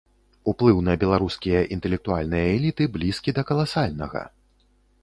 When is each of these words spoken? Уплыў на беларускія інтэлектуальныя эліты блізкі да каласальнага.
Уплыў 0.53 0.79
на 0.87 0.95
беларускія 1.03 1.61
інтэлектуальныя 1.75 2.49
эліты 2.57 2.83
блізкі 2.97 3.29
да 3.41 3.49
каласальнага. 3.53 4.29